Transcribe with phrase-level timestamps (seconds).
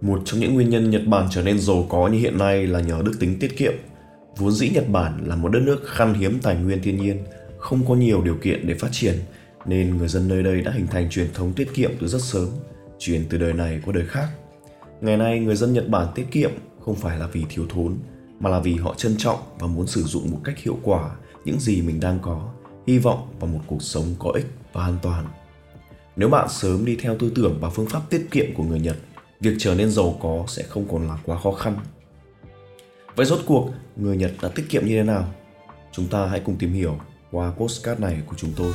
[0.00, 2.80] Một trong những nguyên nhân Nhật Bản trở nên giàu có như hiện nay là
[2.80, 3.72] nhờ đức tính tiết kiệm.
[4.36, 7.24] Vốn dĩ Nhật Bản là một đất nước khan hiếm tài nguyên thiên nhiên,
[7.58, 9.14] không có nhiều điều kiện để phát triển,
[9.66, 12.48] nên người dân nơi đây đã hình thành truyền thống tiết kiệm từ rất sớm,
[12.98, 14.28] truyền từ đời này qua đời khác.
[15.00, 16.50] Ngày nay, người dân Nhật Bản tiết kiệm
[16.80, 17.96] không phải là vì thiếu thốn,
[18.40, 21.10] mà là vì họ trân trọng và muốn sử dụng một cách hiệu quả
[21.44, 22.50] những gì mình đang có,
[22.86, 25.26] hy vọng vào một cuộc sống có ích và an toàn.
[26.16, 28.96] Nếu bạn sớm đi theo tư tưởng và phương pháp tiết kiệm của người Nhật,
[29.40, 31.76] việc trở nên giàu có sẽ không còn là quá khó khăn.
[33.16, 35.24] Vậy rốt cuộc, người Nhật đã tiết kiệm như thế nào?
[35.92, 36.98] Chúng ta hãy cùng tìm hiểu
[37.30, 38.72] qua postcard này của chúng tôi.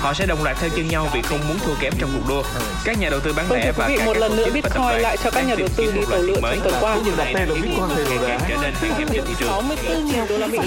[0.00, 2.42] Họ sẽ đồng loạt theo chân nhau vì không muốn thua kém trong cuộc đua.
[2.84, 5.46] Các nhà đầu tư bán lẻ và các một lần nữa Bitcoin lại cho các
[5.46, 7.00] nhà đầu tư đi tàu lượn trong tuần qua.
[7.04, 9.48] Điều này là Bitcoin trở nên hạn hẹp trên thị trường.
[9.48, 10.58] 64 nghìn đô la Mỹ.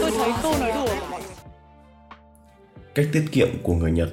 [0.00, 0.94] Tôi thấy câu nói đùa.
[2.94, 4.08] Cách tiết kiệm của người Nhật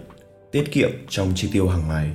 [0.52, 2.09] Tiết kiệm trong chi tiêu hàng ngày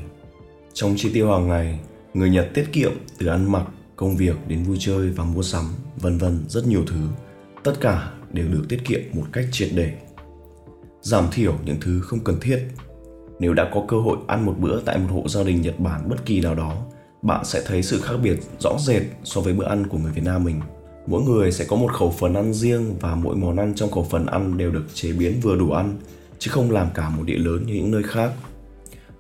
[0.73, 1.79] Trong chi tiêu hàng ngày,
[2.15, 3.67] người Nhật tiết kiệm từ ăn mặc,
[3.97, 5.65] công việc đến vui chơi và mua sắm,
[5.97, 7.01] vân vân rất nhiều thứ.
[7.63, 9.93] Tất cả đều được tiết kiệm một cách triệt để
[11.01, 12.59] giảm thiểu những thứ không cần thiết.
[13.39, 16.09] Nếu đã có cơ hội ăn một bữa tại một hộ gia đình Nhật Bản
[16.09, 16.87] bất kỳ nào đó,
[17.23, 20.25] bạn sẽ thấy sự khác biệt rõ rệt so với bữa ăn của người Việt
[20.25, 20.61] Nam mình.
[21.07, 24.07] Mỗi người sẽ có một khẩu phần ăn riêng và mỗi món ăn trong khẩu
[24.11, 25.97] phần ăn đều được chế biến vừa đủ ăn,
[26.39, 28.33] chứ không làm cả một đĩa lớn như những nơi khác.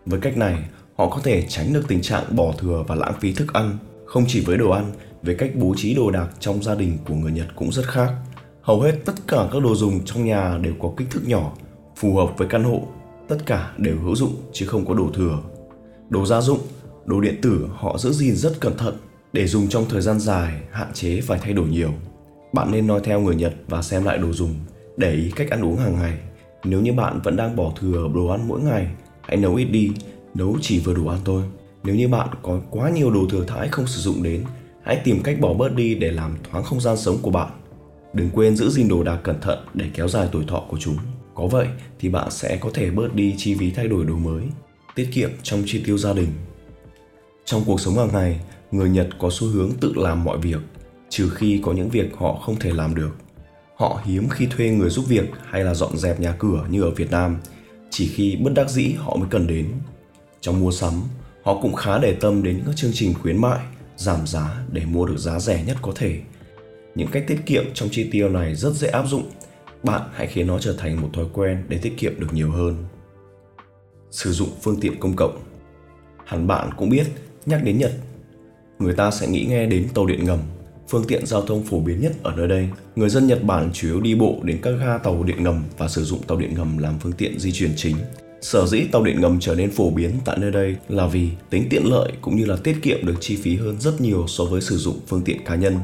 [0.06, 0.64] Với cách này,
[0.96, 3.78] họ có thể tránh được tình trạng bỏ thừa và lãng phí thức ăn.
[4.06, 4.92] Không chỉ với đồ ăn,
[5.22, 8.12] về cách bố trí đồ đạc trong gia đình của người Nhật cũng rất khác.
[8.62, 11.52] Hầu hết tất cả các đồ dùng trong nhà đều có kích thước nhỏ
[11.96, 12.82] phù hợp với căn hộ
[13.28, 15.38] tất cả đều hữu dụng chứ không có đồ thừa
[16.08, 16.58] đồ gia dụng
[17.04, 18.94] đồ điện tử họ giữ gìn rất cẩn thận
[19.32, 21.90] để dùng trong thời gian dài hạn chế phải thay đổi nhiều
[22.52, 24.54] bạn nên nói theo người nhật và xem lại đồ dùng
[24.96, 26.18] để ý cách ăn uống hàng ngày
[26.64, 28.86] nếu như bạn vẫn đang bỏ thừa đồ ăn mỗi ngày
[29.22, 29.92] hãy nấu ít đi
[30.34, 31.42] nấu chỉ vừa đủ ăn thôi
[31.84, 34.44] nếu như bạn có quá nhiều đồ thừa thãi không sử dụng đến
[34.82, 37.50] hãy tìm cách bỏ bớt đi để làm thoáng không gian sống của bạn
[38.12, 40.96] đừng quên giữ gìn đồ đạc cẩn thận để kéo dài tuổi thọ của chúng
[41.34, 41.66] có vậy
[41.98, 44.44] thì bạn sẽ có thể bớt đi chi phí thay đổi đồ mới,
[44.94, 46.28] tiết kiệm trong chi tiêu gia đình.
[47.44, 48.40] Trong cuộc sống hàng ngày,
[48.70, 50.60] người Nhật có xu hướng tự làm mọi việc,
[51.08, 53.10] trừ khi có những việc họ không thể làm được.
[53.76, 56.90] Họ hiếm khi thuê người giúp việc hay là dọn dẹp nhà cửa như ở
[56.90, 57.36] Việt Nam,
[57.90, 59.66] chỉ khi bất đắc dĩ họ mới cần đến.
[60.44, 61.02] Trong mua sắm,
[61.42, 63.58] họ cũng khá để tâm đến các chương trình khuyến mại,
[63.96, 66.20] giảm giá để mua được giá rẻ nhất có thể.
[66.94, 69.30] Những cách tiết kiệm trong chi tiêu này rất dễ áp dụng.
[69.82, 72.84] Bạn hãy khiến nó trở thành một thói quen để tiết kiệm được nhiều hơn.
[74.10, 75.42] Sử dụng phương tiện công cộng.
[76.24, 77.06] Hẳn bạn cũng biết
[77.46, 77.92] nhắc đến nhật
[78.78, 80.38] người ta sẽ nghĩ nghe đến tàu điện ngầm
[80.88, 82.68] phương tiện giao thông phổ biến nhất ở nơi đây.
[82.96, 85.88] Người dân nhật bản chủ yếu đi bộ đến các ga tàu điện ngầm và
[85.88, 87.96] sử dụng tàu điện ngầm làm phương tiện di chuyển chính
[88.44, 91.66] sở dĩ tàu điện ngầm trở nên phổ biến tại nơi đây là vì tính
[91.70, 94.60] tiện lợi cũng như là tiết kiệm được chi phí hơn rất nhiều so với
[94.60, 95.78] sử dụng phương tiện cá nhân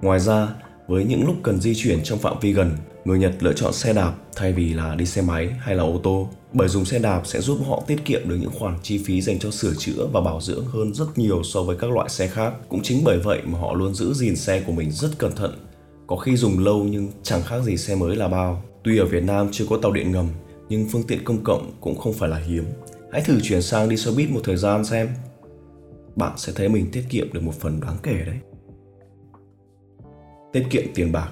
[0.00, 0.48] ngoài ra
[0.88, 2.70] với những lúc cần di chuyển trong phạm vi gần
[3.04, 6.00] người Nhật lựa chọn xe đạp thay vì là đi xe máy hay là ô
[6.02, 9.20] tô bởi dùng xe đạp sẽ giúp họ tiết kiệm được những khoản chi phí
[9.20, 12.26] dành cho sửa chữa và bảo dưỡng hơn rất nhiều so với các loại xe
[12.26, 12.52] khác.
[12.68, 15.52] Cũng chính bởi vậy mà họ luôn giữ gìn xe của mình rất cẩn thận.
[16.06, 18.62] Có khi dùng lâu nhưng chẳng khác gì xe mới là bao.
[18.84, 20.26] Tuy ở Việt Nam chưa có tàu điện ngầm,
[20.72, 22.64] nhưng phương tiện công cộng cũng không phải là hiếm.
[23.12, 25.08] Hãy thử chuyển sang đi xe buýt một thời gian xem.
[26.16, 28.36] Bạn sẽ thấy mình tiết kiệm được một phần đáng kể đấy.
[30.52, 31.28] Tiết kiệm tiền bạc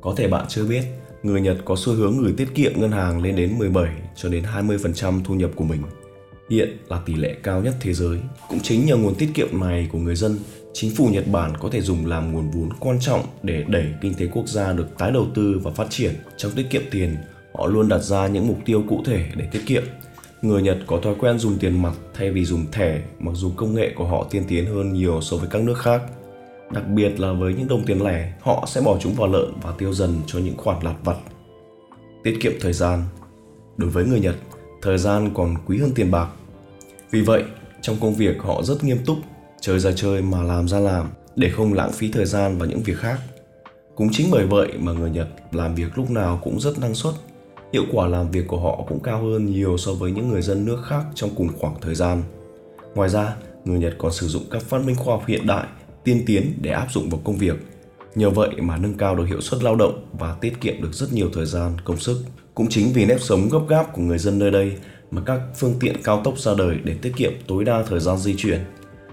[0.00, 0.82] có thể bạn chưa biết,
[1.22, 4.44] người Nhật có xu hướng gửi tiết kiệm ngân hàng lên đến 17 cho đến
[4.54, 5.82] 20% thu nhập của mình.
[6.50, 8.18] Hiện là tỷ lệ cao nhất thế giới.
[8.48, 10.38] Cũng chính nhờ nguồn tiết kiệm này của người dân,
[10.72, 14.14] chính phủ Nhật Bản có thể dùng làm nguồn vốn quan trọng để đẩy kinh
[14.14, 16.14] tế quốc gia được tái đầu tư và phát triển.
[16.36, 17.16] Trong tiết kiệm tiền,
[17.58, 19.82] họ luôn đặt ra những mục tiêu cụ thể để tiết kiệm.
[20.42, 23.74] Người Nhật có thói quen dùng tiền mặt thay vì dùng thẻ, mặc dù công
[23.74, 26.02] nghệ của họ tiên tiến hơn nhiều so với các nước khác.
[26.72, 29.72] Đặc biệt là với những đồng tiền lẻ họ sẽ bỏ chúng vào lợn và
[29.78, 31.16] tiêu dần cho những khoản lặt vặt.
[32.24, 33.04] Tiết kiệm thời gian.
[33.76, 34.36] Đối với người nhật
[34.82, 36.28] thời gian còn quý hơn tiền bạc.
[37.10, 37.42] Vì vậy
[37.80, 39.16] trong công việc họ rất nghiêm túc
[39.60, 42.82] chơi ra chơi mà làm ra làm để không lãng phí thời gian vào những
[42.82, 43.18] việc khác.
[43.94, 47.14] Cũng chính bởi vậy mà người nhật làm việc lúc nào cũng rất năng suất
[47.72, 50.64] hiệu quả làm việc của họ cũng cao hơn nhiều so với những người dân
[50.64, 52.22] nước khác trong cùng khoảng thời gian
[52.94, 55.66] ngoài ra người nhật còn sử dụng các phát minh khoa học hiện đại
[56.04, 57.56] tiên tiến để áp dụng vào công việc.
[58.14, 61.12] Nhờ vậy mà nâng cao được hiệu suất lao động và tiết kiệm được rất
[61.12, 62.24] nhiều thời gian, công sức.
[62.54, 64.76] Cũng chính vì nếp sống gấp gáp của người dân nơi đây
[65.10, 68.18] mà các phương tiện cao tốc ra đời để tiết kiệm tối đa thời gian
[68.18, 68.60] di chuyển.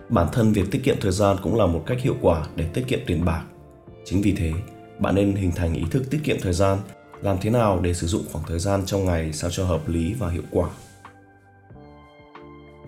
[0.09, 2.83] Bản thân việc tiết kiệm thời gian cũng là một cách hiệu quả để tiết
[2.87, 3.43] kiệm tiền bạc.
[4.05, 4.51] Chính vì thế,
[4.99, 6.77] bạn nên hình thành ý thức tiết kiệm thời gian,
[7.21, 10.13] làm thế nào để sử dụng khoảng thời gian trong ngày sao cho hợp lý
[10.13, 10.69] và hiệu quả.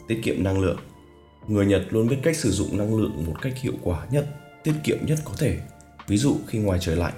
[0.08, 0.78] Tiết kiệm năng lượng
[1.48, 4.28] Người Nhật luôn biết cách sử dụng năng lượng một cách hiệu quả nhất,
[4.64, 5.60] tiết kiệm nhất có thể.
[6.08, 7.14] Ví dụ khi ngoài trời lạnh,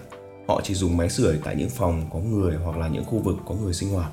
[0.47, 3.35] họ chỉ dùng máy sưởi tại những phòng có người hoặc là những khu vực
[3.47, 4.11] có người sinh hoạt.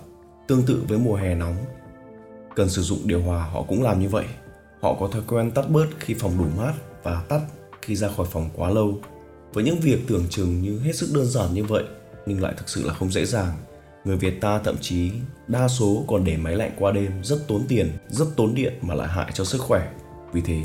[0.48, 1.56] Tương tự với mùa hè nóng,
[2.54, 4.24] cần sử dụng điều hòa họ cũng làm như vậy.
[4.80, 6.72] Họ có thói quen tắt bớt khi phòng đủ mát
[7.02, 7.40] và tắt
[7.82, 8.98] khi ra khỏi phòng quá lâu.
[9.52, 11.84] Với những việc tưởng chừng như hết sức đơn giản như vậy
[12.26, 13.52] nhưng lại thực sự là không dễ dàng.
[14.04, 15.10] Người Việt ta thậm chí
[15.48, 18.94] đa số còn để máy lạnh qua đêm rất tốn tiền, rất tốn điện mà
[18.94, 19.92] lại hại cho sức khỏe.
[20.32, 20.62] Vì thế,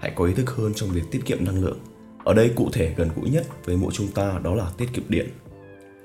[0.00, 1.78] hãy có ý thức hơn trong việc tiết kiệm năng lượng.
[2.24, 5.04] Ở đây cụ thể gần gũi nhất với mỗi chúng ta đó là tiết kiệm
[5.08, 5.28] điện.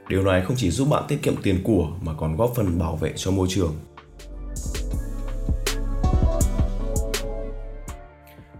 [0.09, 2.95] Điều này không chỉ giúp bạn tiết kiệm tiền của mà còn góp phần bảo
[2.95, 3.75] vệ cho môi trường.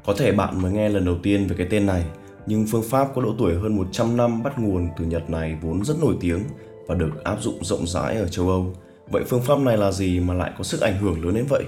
[0.06, 2.04] Có thể bạn mới nghe lần đầu tiên về cái tên này,
[2.48, 5.86] nhưng phương pháp có độ tuổi hơn 100 năm bắt nguồn từ Nhật này vốn
[5.86, 6.40] rất nổi tiếng
[6.88, 8.74] và được áp dụng rộng rãi ở châu Âu.
[9.12, 11.64] Vậy phương pháp này là gì mà lại có sức ảnh hưởng lớn đến vậy?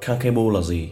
[0.00, 0.88] Kakebo là gì?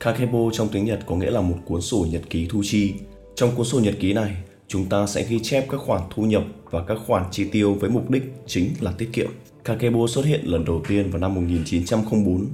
[0.00, 2.94] Kakebo trong tiếng Nhật có nghĩa là một cuốn sổ nhật ký thu chi.
[3.34, 4.36] Trong cuốn sổ nhật ký này,
[4.68, 7.90] chúng ta sẽ ghi chép các khoản thu nhập và các khoản chi tiêu với
[7.90, 9.30] mục đích chính là tiết kiệm.
[9.64, 12.46] Kakebo xuất hiện lần đầu tiên vào năm 1904.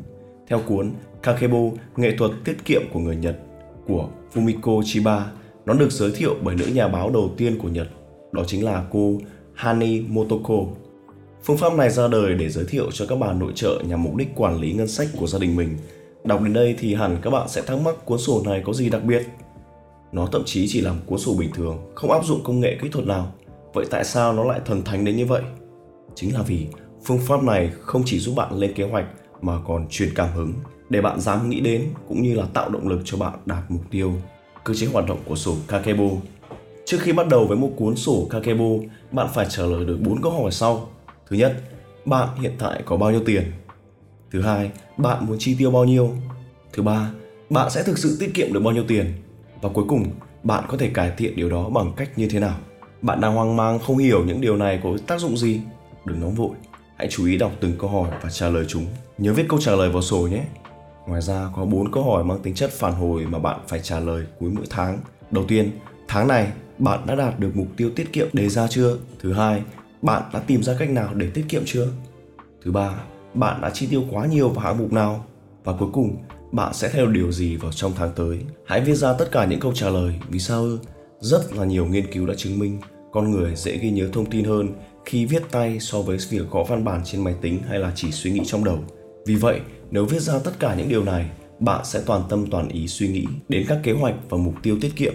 [0.48, 0.92] Theo cuốn
[1.22, 1.58] Kakebo,
[1.96, 3.38] nghệ thuật tiết kiệm của người Nhật
[3.86, 5.26] của Fumiko Chiba,
[5.66, 7.88] nó được giới thiệu bởi nữ nhà báo đầu tiên của Nhật,
[8.32, 9.18] đó chính là cô
[9.54, 10.54] Hani Motoko.
[11.44, 14.14] Phương pháp này ra đời để giới thiệu cho các bà nội trợ nhằm mục
[14.16, 15.78] đích quản lý ngân sách của gia đình mình.
[16.24, 18.90] Đọc đến đây thì hẳn các bạn sẽ thắc mắc cuốn sổ này có gì
[18.90, 19.22] đặc biệt.
[20.12, 22.78] Nó thậm chí chỉ là một cuốn sổ bình thường, không áp dụng công nghệ
[22.82, 23.32] kỹ thuật nào.
[23.74, 25.42] Vậy tại sao nó lại thần thánh đến như vậy?
[26.14, 26.66] Chính là vì
[27.04, 29.06] phương pháp này không chỉ giúp bạn lên kế hoạch
[29.42, 30.52] mà còn truyền cảm hứng
[30.90, 33.82] để bạn dám nghĩ đến cũng như là tạo động lực cho bạn đạt mục
[33.90, 34.12] tiêu.
[34.64, 36.04] Cơ chế hoạt động của sổ Kakebo
[36.86, 38.64] Trước khi bắt đầu với một cuốn sổ Kakebo,
[39.10, 40.88] bạn phải trả lời được 4 câu hỏi sau.
[41.30, 41.56] Thứ nhất,
[42.04, 43.52] bạn hiện tại có bao nhiêu tiền?
[44.30, 46.10] Thứ hai, bạn muốn chi tiêu bao nhiêu?
[46.72, 47.10] Thứ ba,
[47.50, 49.12] bạn sẽ thực sự tiết kiệm được bao nhiêu tiền?
[49.62, 50.04] Và cuối cùng,
[50.42, 52.56] bạn có thể cải thiện điều đó bằng cách như thế nào?
[53.02, 55.60] Bạn đang hoang mang không hiểu những điều này có tác dụng gì?
[56.04, 56.50] Đừng nóng vội,
[56.96, 58.86] hãy chú ý đọc từng câu hỏi và trả lời chúng.
[59.18, 60.44] Nhớ viết câu trả lời vào sổ nhé.
[61.06, 64.00] Ngoài ra có 4 câu hỏi mang tính chất phản hồi mà bạn phải trả
[64.00, 64.98] lời cuối mỗi tháng.
[65.30, 65.70] Đầu tiên,
[66.08, 68.96] tháng này bạn đã đạt được mục tiêu tiết kiệm đề ra chưa?
[69.20, 69.62] Thứ hai,
[70.02, 71.88] bạn đã tìm ra cách nào để tiết kiệm chưa?
[72.64, 72.94] Thứ ba,
[73.34, 75.24] bạn đã chi tiêu quá nhiều vào hạng mục nào?
[75.64, 76.16] Và cuối cùng,
[76.52, 78.38] bạn sẽ theo điều gì vào trong tháng tới?
[78.66, 80.14] Hãy viết ra tất cả những câu trả lời.
[80.28, 80.78] Vì sao ư?
[81.20, 82.80] Rất là nhiều nghiên cứu đã chứng minh
[83.14, 84.68] con người dễ ghi nhớ thông tin hơn
[85.04, 88.10] khi viết tay so với việc gõ văn bản trên máy tính hay là chỉ
[88.10, 88.78] suy nghĩ trong đầu.
[89.26, 89.60] Vì vậy,
[89.90, 93.08] nếu viết ra tất cả những điều này, bạn sẽ toàn tâm toàn ý suy
[93.08, 95.14] nghĩ đến các kế hoạch và mục tiêu tiết kiệm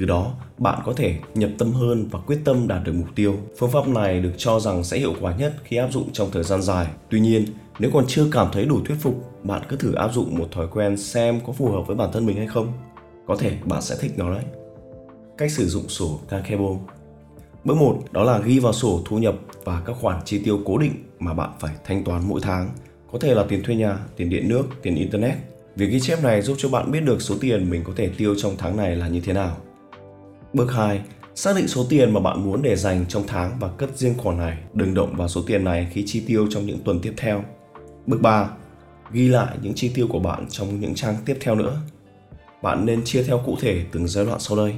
[0.00, 3.36] từ đó, bạn có thể nhập tâm hơn và quyết tâm đạt được mục tiêu.
[3.58, 6.42] Phương pháp này được cho rằng sẽ hiệu quả nhất khi áp dụng trong thời
[6.42, 6.86] gian dài.
[7.10, 7.44] Tuy nhiên,
[7.78, 10.68] nếu còn chưa cảm thấy đủ thuyết phục, bạn cứ thử áp dụng một thói
[10.68, 12.72] quen xem có phù hợp với bản thân mình hay không.
[13.26, 14.44] Có thể bạn sẽ thích nó đấy.
[15.38, 16.68] Cách sử dụng sổ Kakebo
[17.64, 19.34] Bước 1 đó là ghi vào sổ thu nhập
[19.64, 22.70] và các khoản chi tiêu cố định mà bạn phải thanh toán mỗi tháng.
[23.12, 25.34] Có thể là tiền thuê nhà, tiền điện nước, tiền internet.
[25.76, 28.34] Việc ghi chép này giúp cho bạn biết được số tiền mình có thể tiêu
[28.38, 29.56] trong tháng này là như thế nào.
[30.52, 31.00] Bước 2.
[31.34, 34.38] Xác định số tiền mà bạn muốn để dành trong tháng và cất riêng khoản
[34.38, 34.58] này.
[34.74, 37.44] Đừng động vào số tiền này khi chi tiêu trong những tuần tiếp theo.
[38.06, 38.50] Bước 3.
[39.12, 41.80] Ghi lại những chi tiêu của bạn trong những trang tiếp theo nữa.
[42.62, 44.74] Bạn nên chia theo cụ thể từng giai đoạn sau đây.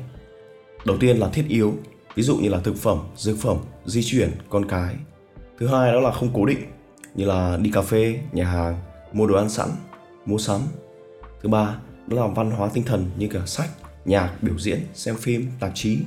[0.85, 1.75] Đầu tiên là thiết yếu,
[2.15, 4.95] ví dụ như là thực phẩm, dược phẩm, di chuyển, con cái.
[5.59, 6.61] Thứ hai đó là không cố định,
[7.14, 8.78] như là đi cà phê, nhà hàng,
[9.12, 9.69] mua đồ ăn sẵn,
[10.26, 10.61] mua sắm.
[11.42, 13.71] Thứ ba đó là văn hóa tinh thần như cả sách,
[14.04, 15.99] nhạc, biểu diễn, xem phim, tạp chí.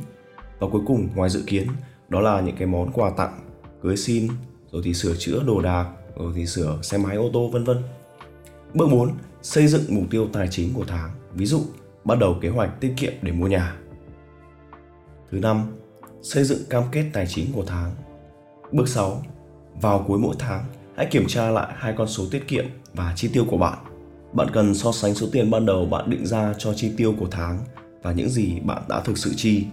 [0.60, 1.68] Và cuối cùng ngoài dự kiến
[2.10, 3.40] đó là những cái món quà tặng,
[3.82, 4.28] cưới xin,
[4.72, 7.78] rồi thì sửa chữa đồ đạc, rồi thì sửa xe máy ô tô vân vân.
[8.74, 9.12] Bước 4.
[9.42, 11.12] Xây dựng mục tiêu tài chính của tháng.
[11.34, 11.62] Ví dụ,
[12.04, 13.78] bắt đầu kế hoạch tiết kiệm để mua nhà.
[15.32, 15.64] Thứ năm,
[16.22, 17.92] xây dựng cam kết tài chính của tháng.
[18.72, 19.24] Bước 6.
[19.82, 23.30] Vào cuối mỗi tháng, hãy kiểm tra lại hai con số tiết kiệm và chi
[23.34, 23.78] tiêu của bạn.
[24.34, 27.28] Bạn cần so sánh số tiền ban đầu bạn định ra cho chi tiêu của
[27.32, 27.60] tháng
[28.02, 29.66] và những gì bạn đã thực sự chi.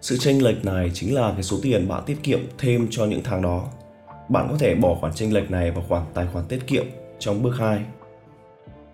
[0.00, 3.20] Sự chênh lệch này chính là cái số tiền bạn tiết kiệm thêm cho những
[3.24, 3.68] tháng đó.
[4.28, 6.84] Bạn có thể bỏ khoản chênh lệch này vào khoản tài khoản tiết kiệm
[7.18, 7.84] trong bước 2.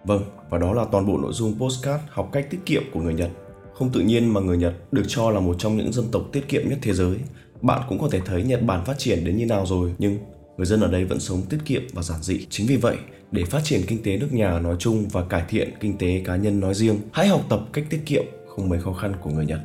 [0.05, 3.15] Vâng, và đó là toàn bộ nội dung postcard học cách tiết kiệm của người
[3.15, 3.31] Nhật.
[3.75, 6.49] Không tự nhiên mà người Nhật được cho là một trong những dân tộc tiết
[6.49, 7.17] kiệm nhất thế giới.
[7.61, 10.19] Bạn cũng có thể thấy Nhật Bản phát triển đến như nào rồi, nhưng
[10.63, 12.47] người dân ở đây vẫn sống tiết kiệm và giản dị.
[12.51, 12.97] Chính vì vậy,
[13.31, 16.37] để phát triển kinh tế nước nhà nói chung và cải thiện kinh tế cá
[16.37, 19.47] nhân nói riêng, hãy học tập cách tiết kiệm không mấy khó khăn của người
[19.47, 19.61] Nhật.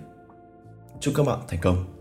[1.00, 1.97] Chúc các bạn thành công!